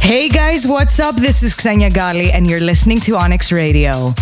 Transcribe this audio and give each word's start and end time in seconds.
Hey 0.00 0.28
guys, 0.28 0.66
what's 0.66 1.00
up? 1.00 1.16
This 1.16 1.42
is 1.42 1.54
Xenia 1.54 1.88
Ghali, 1.88 2.30
and 2.32 2.48
you're 2.48 2.60
listening 2.60 3.00
to 3.00 3.16
Onyx 3.16 3.50
Radio. 3.50 4.14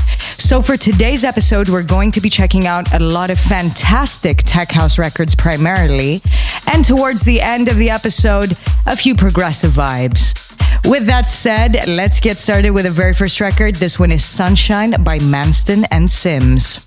So, 0.51 0.61
for 0.61 0.77
today's 0.77 1.23
episode, 1.23 1.69
we're 1.69 1.85
going 1.85 2.11
to 2.11 2.21
be 2.21 2.29
checking 2.29 2.67
out 2.67 2.93
a 2.93 2.99
lot 2.99 3.31
of 3.31 3.39
fantastic 3.39 4.39
tech 4.39 4.73
house 4.73 4.99
records 4.99 5.33
primarily, 5.33 6.23
and 6.67 6.85
towards 6.85 7.23
the 7.23 7.41
end 7.41 7.69
of 7.69 7.77
the 7.77 7.89
episode, 7.89 8.57
a 8.85 8.97
few 8.97 9.15
progressive 9.15 9.71
vibes. 9.71 10.35
With 10.91 11.07
that 11.07 11.27
said, 11.27 11.87
let's 11.87 12.19
get 12.19 12.37
started 12.37 12.73
with 12.73 12.85
the 12.85 12.91
very 12.91 13.15
first 13.15 13.41
record. 13.41 13.77
This 13.77 14.01
one 14.01 14.11
is 14.11 14.25
Sunshine 14.25 15.05
by 15.05 15.19
Manston 15.19 15.87
and 15.93 16.11
Sims. 16.11 16.81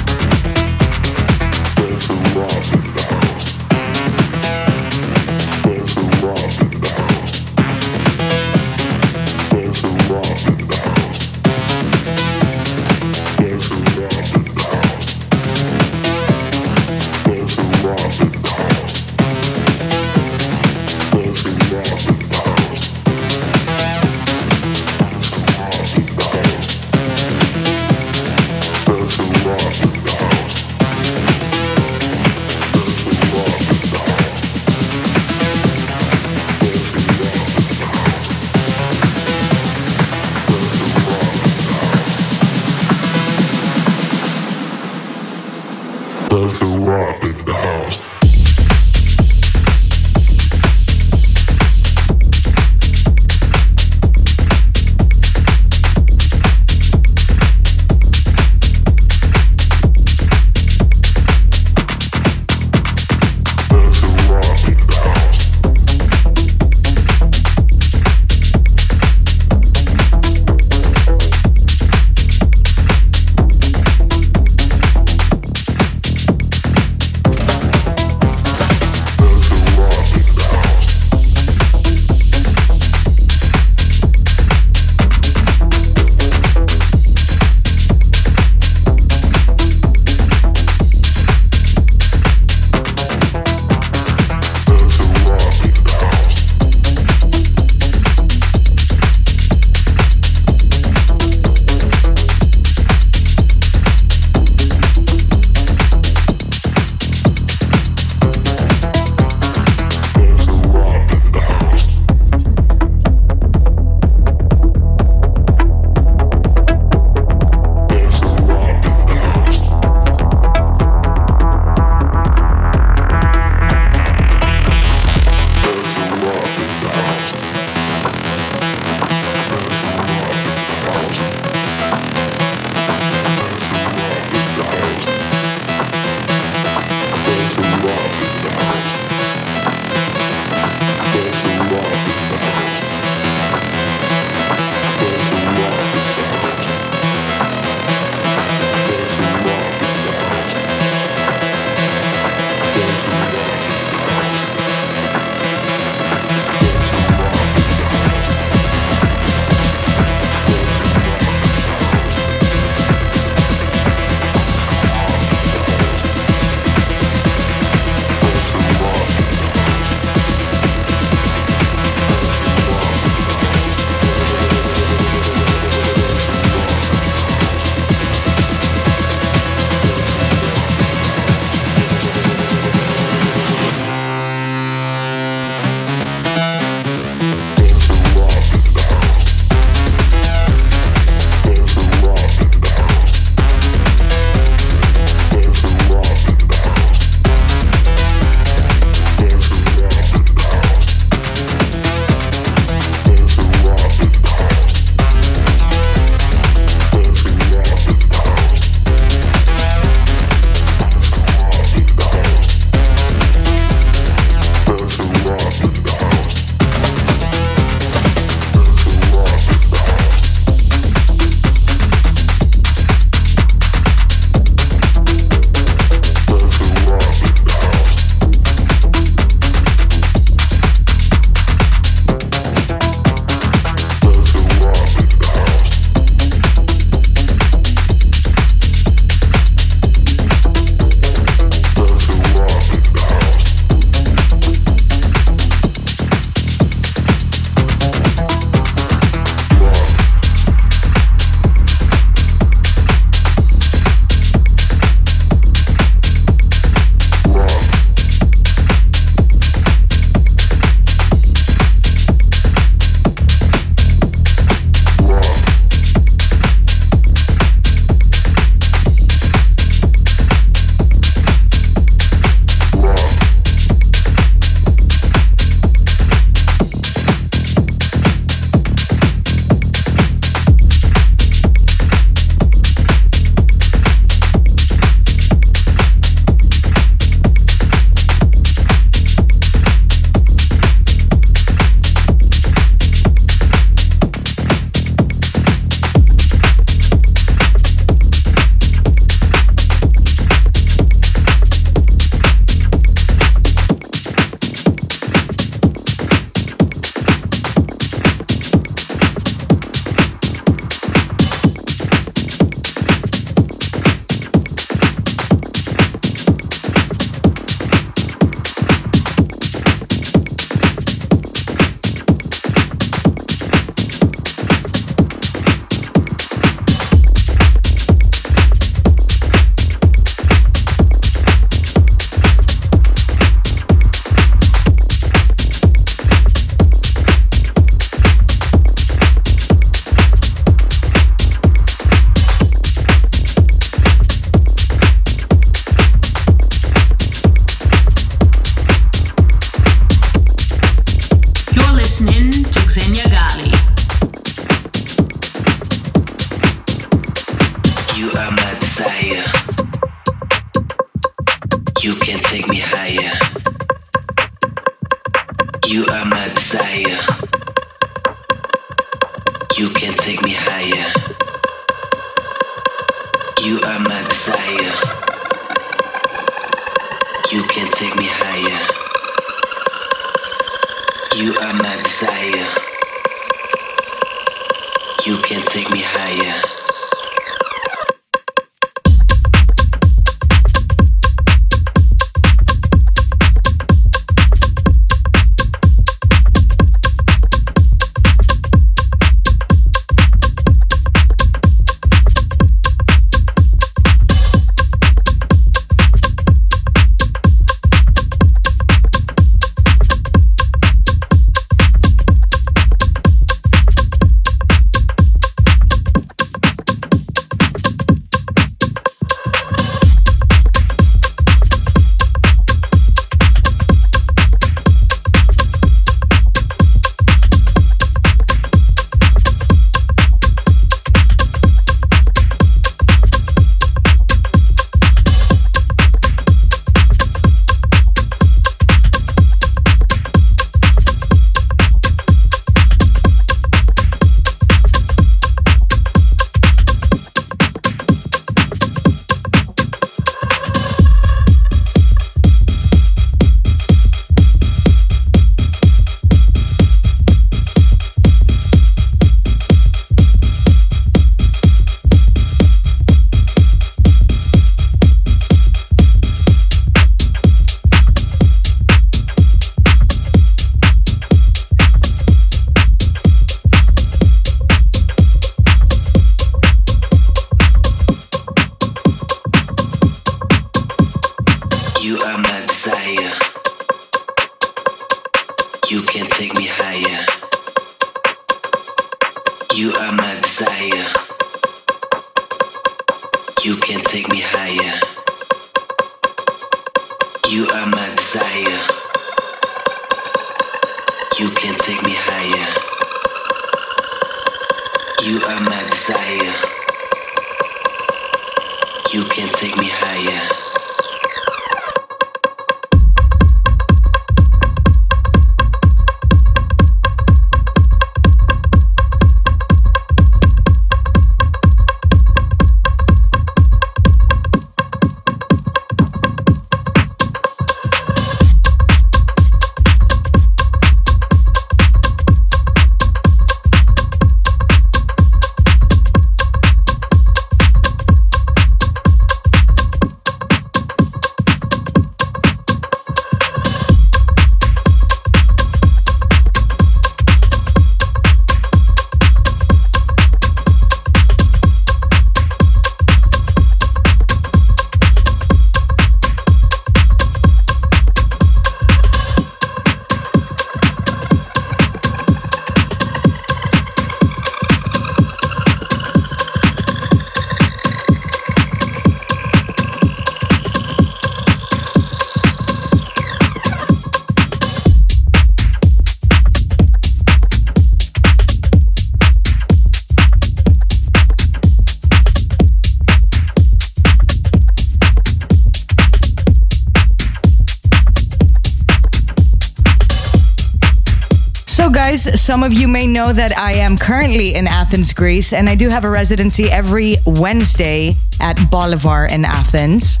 Some 592.26 592.42
of 592.42 592.52
you 592.52 592.66
may 592.66 592.88
know 592.88 593.12
that 593.12 593.38
I 593.38 593.52
am 593.52 593.76
currently 593.76 594.34
in 594.34 594.48
Athens, 594.48 594.92
Greece, 594.92 595.32
and 595.32 595.48
I 595.48 595.54
do 595.54 595.68
have 595.68 595.84
a 595.84 595.88
residency 595.88 596.50
every 596.50 596.96
Wednesday 597.06 597.94
at 598.20 598.50
Bolivar 598.50 599.06
in 599.06 599.24
Athens. 599.24 600.00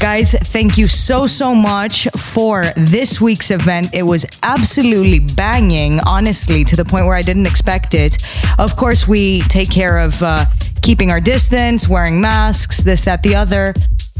Guys, 0.00 0.32
thank 0.32 0.78
you 0.78 0.88
so, 0.88 1.26
so 1.26 1.54
much 1.54 2.08
for 2.16 2.72
this 2.74 3.20
week's 3.20 3.50
event. 3.50 3.88
It 3.92 4.04
was 4.04 4.24
absolutely 4.42 5.18
banging, 5.18 6.00
honestly, 6.06 6.64
to 6.64 6.74
the 6.74 6.86
point 6.86 7.04
where 7.04 7.16
I 7.16 7.20
didn't 7.20 7.44
expect 7.44 7.92
it. 7.92 8.16
Of 8.58 8.74
course, 8.74 9.06
we 9.06 9.42
take 9.42 9.70
care 9.70 9.98
of 9.98 10.22
uh, 10.22 10.46
keeping 10.80 11.10
our 11.10 11.20
distance, 11.20 11.86
wearing 11.86 12.18
masks, 12.18 12.82
this, 12.82 13.02
that, 13.02 13.22
the 13.22 13.34
other. 13.34 13.74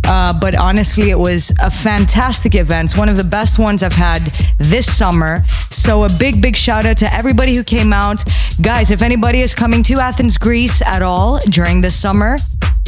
Uh, 0.05 0.39
but 0.39 0.55
honestly, 0.55 1.11
it 1.11 1.19
was 1.19 1.53
a 1.63 1.71
fantastic 1.71 2.55
event. 2.55 2.97
One 2.97 3.09
of 3.09 3.17
the 3.17 3.25
best 3.25 3.59
ones 3.59 3.83
I've 3.83 3.93
had 3.93 4.33
this 4.59 4.87
summer. 4.97 5.41
So 5.89 6.05
a 6.05 6.09
big, 6.19 6.43
big 6.43 6.55
shout 6.55 6.85
out 6.85 6.99
to 6.99 7.11
everybody 7.15 7.55
who 7.55 7.65
came 7.65 7.95
out. 7.95 8.23
Guys, 8.61 8.91
if 8.91 9.01
anybody 9.01 9.41
is 9.41 9.55
coming 9.55 9.83
to 9.85 9.95
Athens, 9.95 10.37
Greece 10.37 10.83
at 10.83 11.01
all 11.01 11.39
during 11.49 11.81
this 11.81 11.99
summer, 11.99 12.37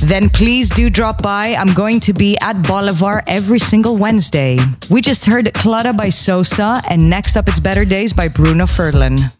then 0.02 0.28
please 0.28 0.68
do 0.68 0.90
drop 0.90 1.22
by. 1.22 1.54
I'm 1.54 1.72
going 1.72 2.00
to 2.00 2.12
be 2.12 2.36
at 2.42 2.60
Bolivar 2.68 3.22
every 3.26 3.58
single 3.58 3.96
Wednesday. 3.96 4.58
We 4.90 5.00
just 5.00 5.24
heard 5.24 5.50
Clara 5.54 5.94
by 5.94 6.10
Sosa, 6.10 6.82
and 6.90 7.08
next 7.08 7.38
up 7.38 7.48
it's 7.48 7.58
Better 7.58 7.86
Days 7.86 8.12
by 8.12 8.28
Bruno 8.28 8.66
Furlan. 8.66 9.39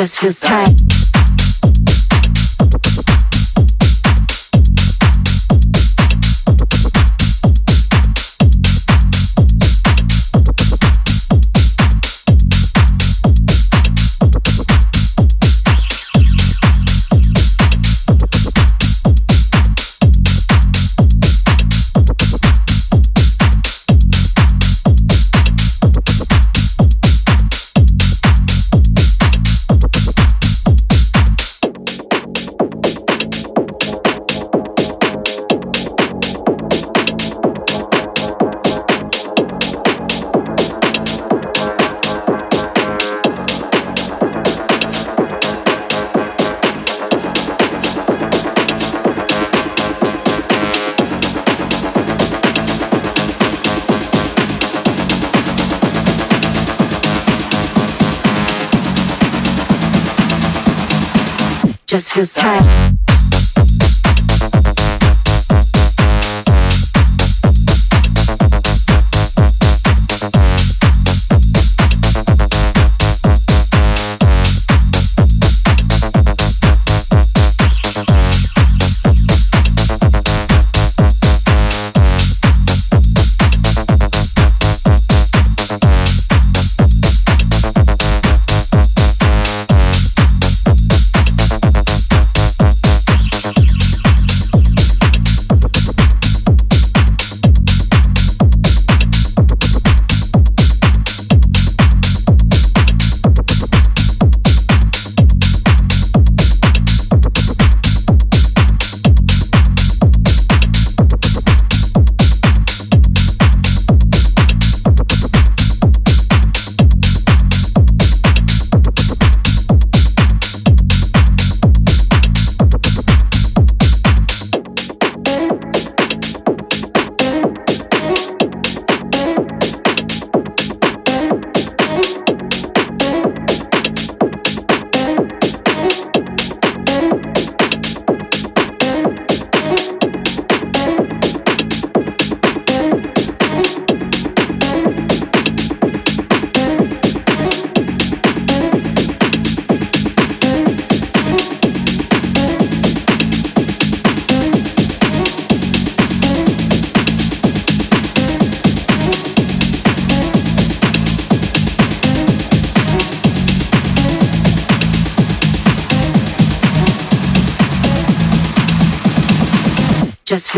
Just 0.00 0.18
feels 0.20 0.40
tight. 0.40 0.89
Just 62.20 62.38
feels 62.42 62.89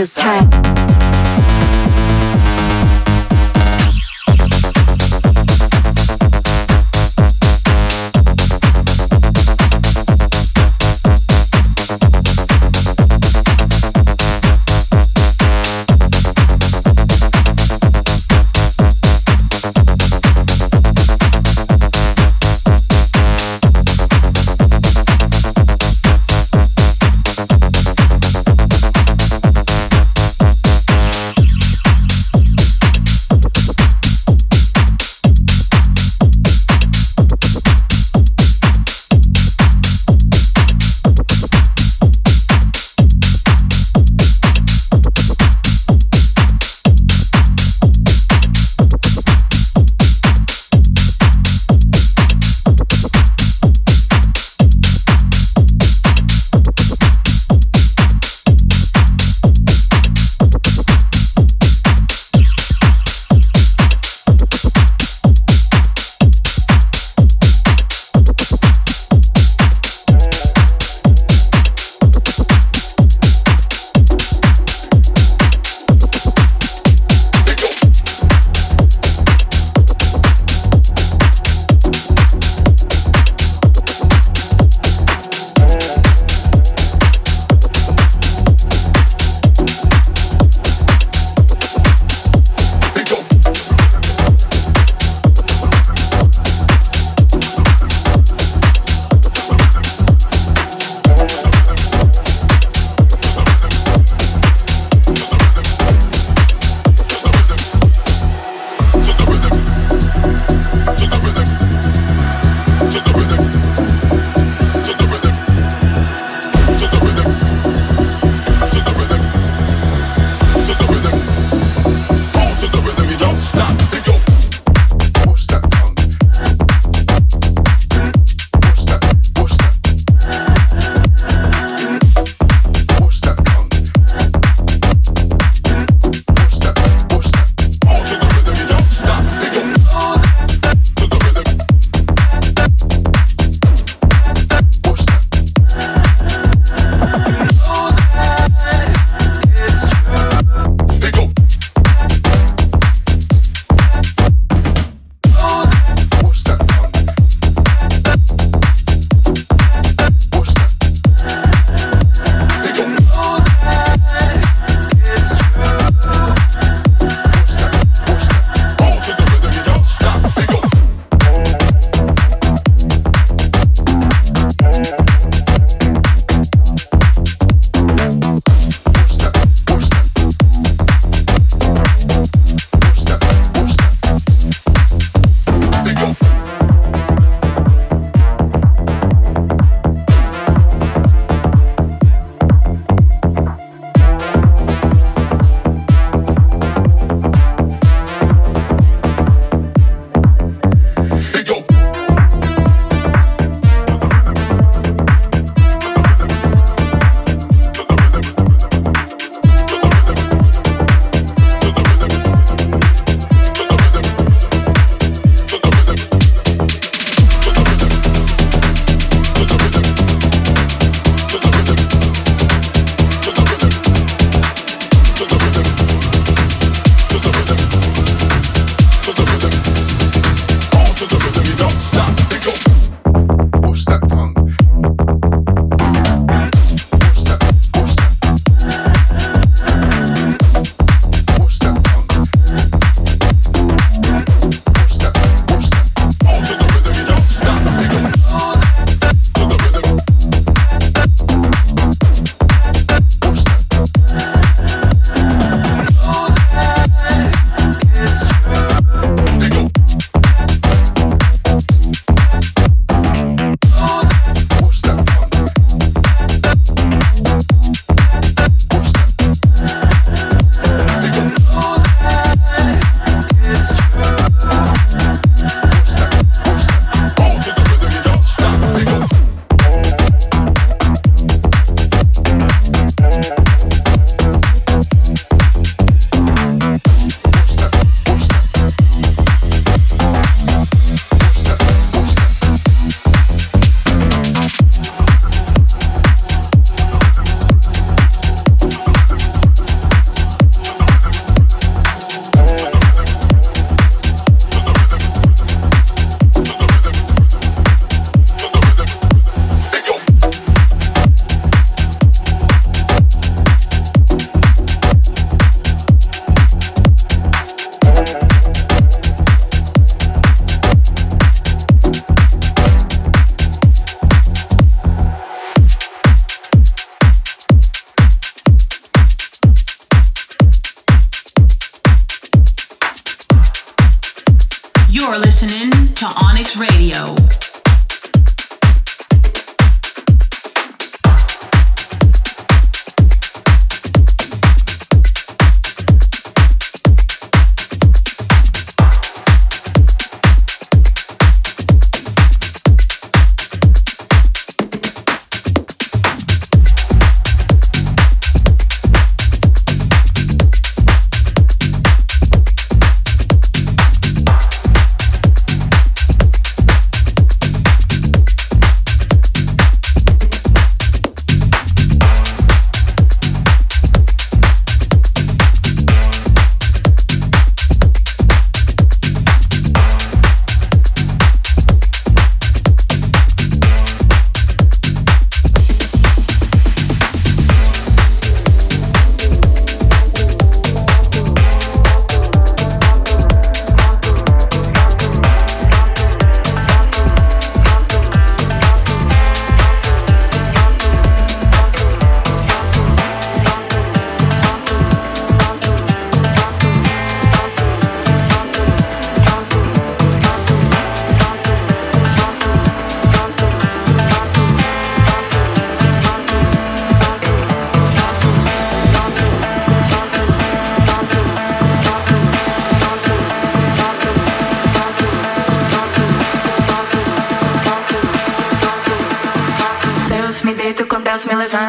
just 0.02 0.20
feels 0.20 0.61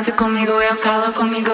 Suave 0.04 0.18
comigo, 0.18 0.52
eu 0.62 0.76
calo 0.78 1.14
comigo. 1.14 1.53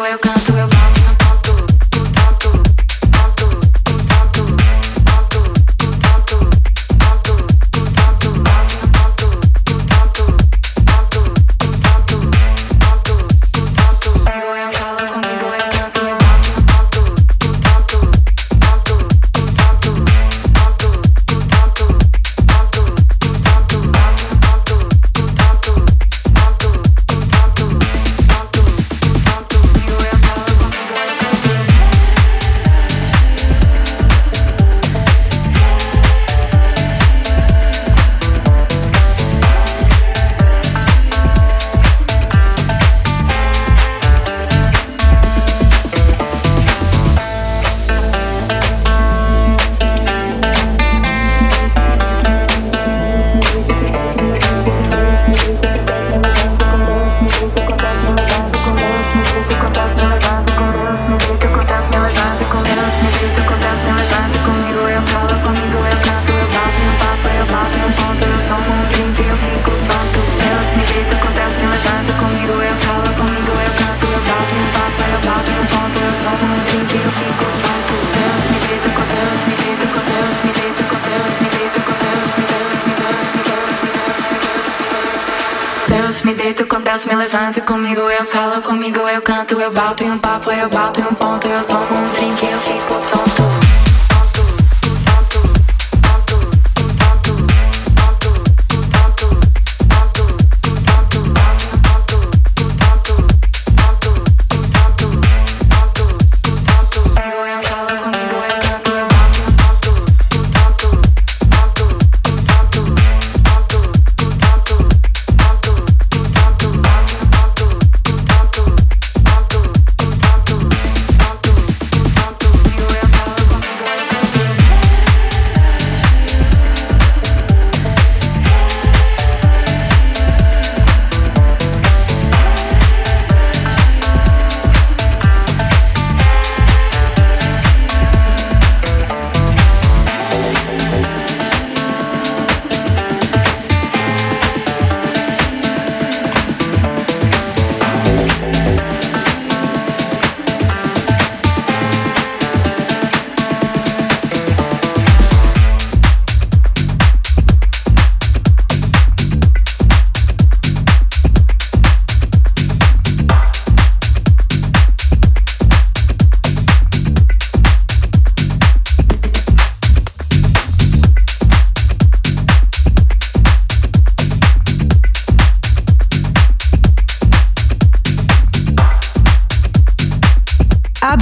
Me 87.10 87.16
levanta 87.16 87.62
comigo, 87.62 88.02
eu 88.02 88.26
calo 88.28 88.62
comigo, 88.62 89.00
eu 89.00 89.22
canto, 89.22 89.60
eu 89.60 89.72
bato 89.72 90.04
em 90.04 90.12
um 90.12 90.20
papo, 90.20 90.52
eu 90.52 90.70
bato 90.70 91.02
em 91.02 91.04
um 91.04 91.16
ponto, 91.16 91.48
eu 91.48 91.64
tomo 91.64 91.96
um 91.96 92.10
drink, 92.10 92.46
eu 92.46 92.60
fico 92.60 92.94
tonto. 93.10 93.68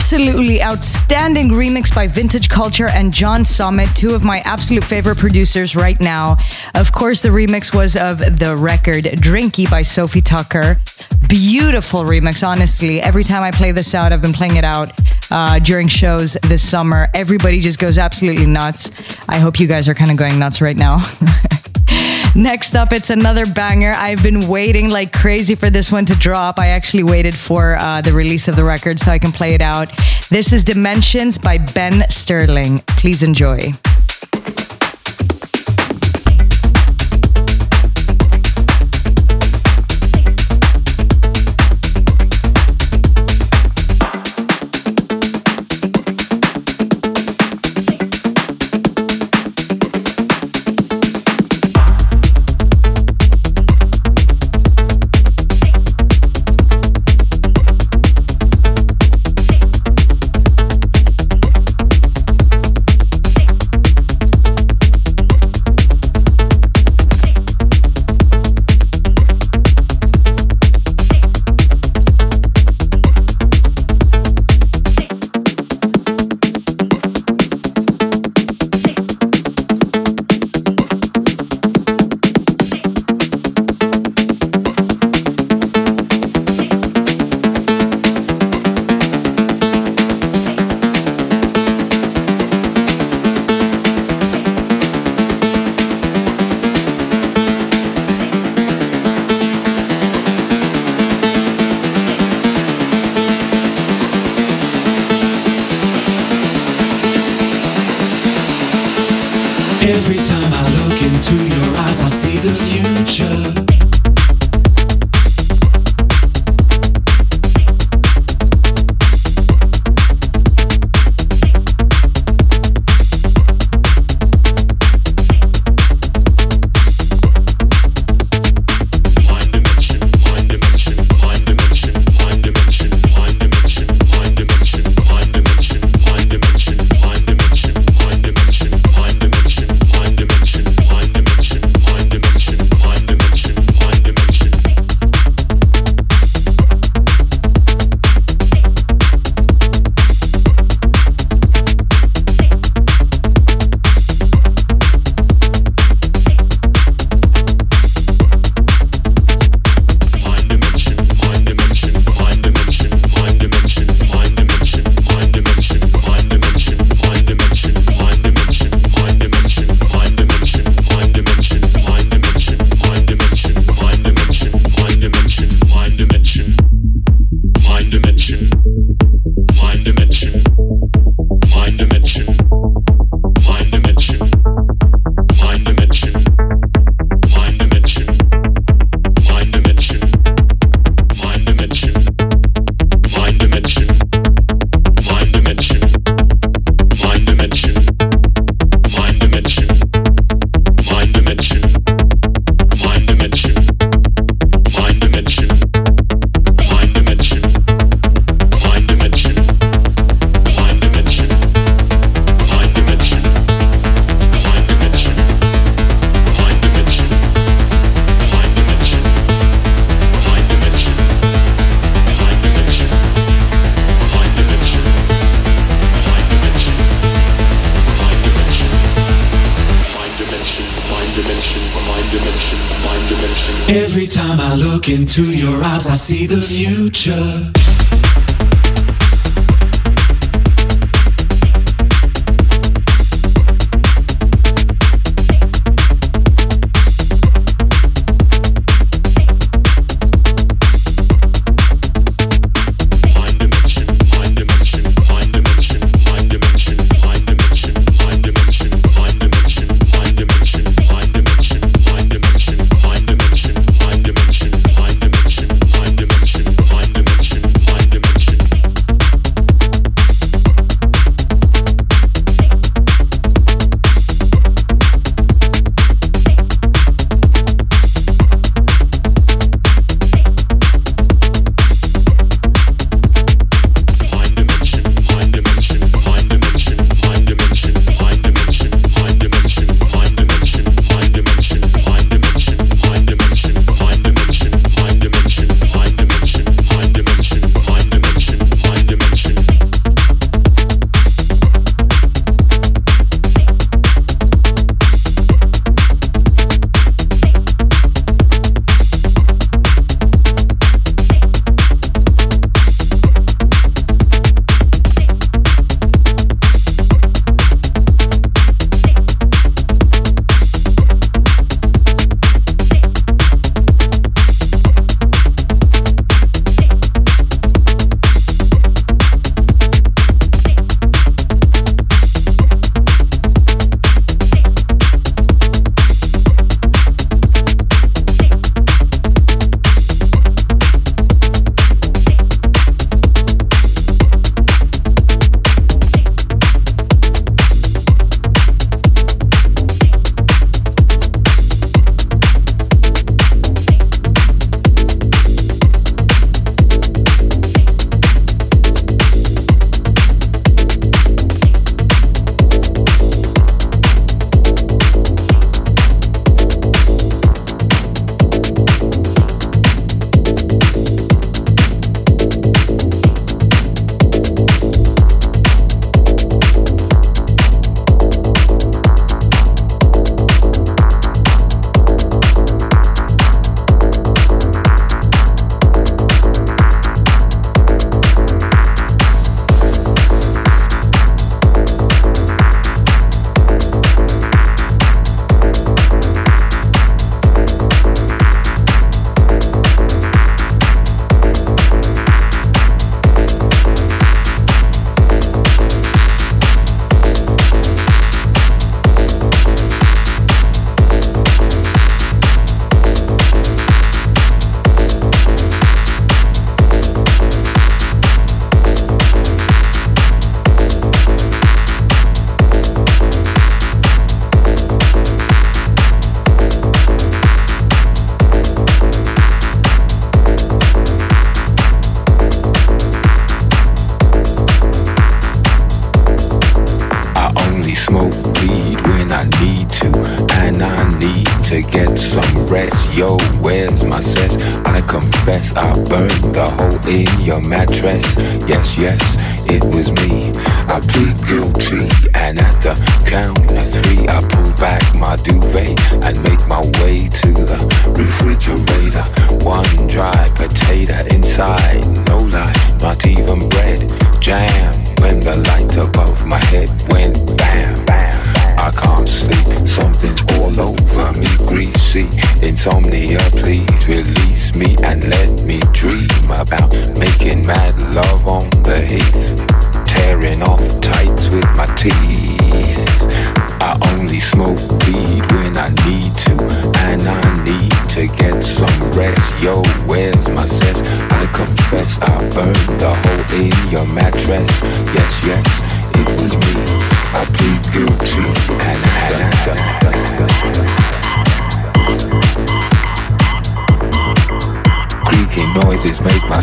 Absolutely 0.10 0.64
outstanding 0.64 1.50
remix 1.50 1.94
by 1.94 2.08
Vintage 2.08 2.48
Culture 2.48 2.88
and 2.88 3.12
John 3.12 3.44
Summit, 3.44 3.90
two 3.94 4.16
of 4.16 4.24
my 4.24 4.40
absolute 4.46 4.86
favorite 4.86 5.18
producers 5.18 5.76
right 5.76 6.00
now. 6.00 6.38
Of 6.76 6.94
course, 6.94 7.22
the 7.22 7.28
remix 7.28 7.76
was 7.76 7.98
of 7.98 8.20
the 8.20 8.56
record 8.58 9.04
Drinkee 9.20 9.70
by 9.70 9.82
Sofi 9.82 10.22
Tukker. 10.22 10.80
Beautiful 11.28 12.04
remix, 12.04 12.48
honestly. 12.48 13.02
Every 13.02 13.26
time 13.26 13.44
I 13.44 13.52
play 13.52 13.74
this 13.74 13.94
out, 13.94 14.14
I've 14.14 14.22
been 14.22 14.32
playing 14.32 14.56
it 14.56 14.64
out 14.64 14.94
uh, 15.30 15.60
during 15.60 15.90
shows 15.90 16.38
this 16.44 16.66
summer. 16.66 17.10
Everybody 17.14 17.60
just 17.60 17.78
goes 17.78 17.98
absolutely 17.98 18.46
nuts. 18.46 18.92
I 19.28 19.40
hope 19.40 19.60
you 19.60 19.68
guys 19.68 19.90
are 19.90 19.94
kind 19.94 20.10
of 20.10 20.16
going 20.16 20.40
nuts 20.40 20.62
right 20.62 20.78
now. 20.78 21.02
Next 22.36 22.76
up, 22.76 22.94
it's 22.94 23.10
another 23.10 23.46
banger. 23.46 23.94
I've 23.96 24.22
been 24.22 24.48
waiting 24.48 24.90
like 24.90 25.12
crazy 25.12 25.56
for 25.56 25.70
this 25.70 25.92
one 25.92 26.06
to 26.06 26.16
drop. 26.16 26.60
I 26.60 26.68
actually 26.68 27.04
waited 27.04 27.36
for 27.36 27.78
uh, 27.78 28.02
the 28.02 28.14
release 28.14 28.48
of 28.48 28.56
the 28.56 28.64
record 28.64 29.00
so 29.00 29.12
I 29.12 29.20
can 29.20 29.32
play 29.32 29.54
it 29.54 29.62
out. 29.62 29.90
This 30.30 30.54
is 30.54 30.64
Dimensions 30.64 31.38
by 31.38 31.58
Ben 31.58 32.08
Sterling. 32.10 32.80
Please 32.88 33.24
enjoy. 33.24 33.74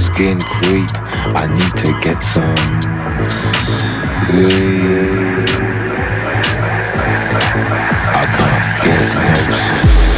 skin 0.04 0.38
creep. 0.40 0.90
I 1.34 1.46
need 1.46 1.74
to 1.82 1.90
get 2.04 2.22
some. 2.22 2.54
I 8.12 8.24
can't 8.36 8.66
get 8.84 9.06
no 9.14 9.52
sleep. 9.52 10.13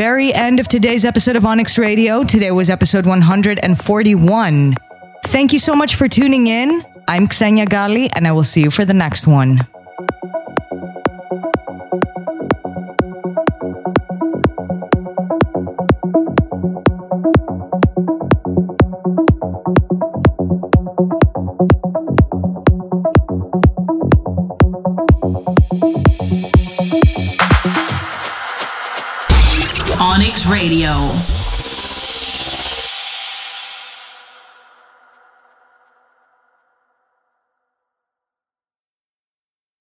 Very 0.00 0.32
end 0.32 0.58
of 0.60 0.66
today's 0.66 1.04
episode 1.04 1.36
of 1.36 1.44
Onyx 1.44 1.76
Radio. 1.76 2.24
Today 2.24 2.50
was 2.52 2.70
episode 2.70 3.04
141. 3.04 4.74
Thank 5.24 5.52
you 5.52 5.58
so 5.58 5.74
much 5.74 5.94
for 5.94 6.08
tuning 6.08 6.46
in. 6.46 6.82
I'm 7.06 7.26
Xenia 7.26 7.66
Ghali, 7.66 8.08
and 8.14 8.26
I 8.26 8.32
will 8.32 8.42
see 8.42 8.62
you 8.62 8.70
for 8.70 8.86
the 8.86 8.94
next 8.94 9.26
one. 9.26 9.60